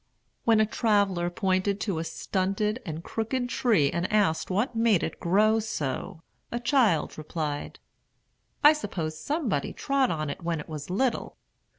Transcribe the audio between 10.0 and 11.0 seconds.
on it when it was